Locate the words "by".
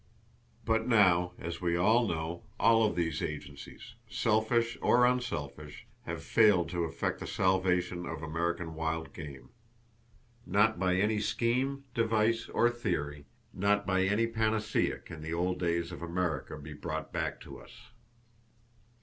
10.79-10.95, 13.85-14.01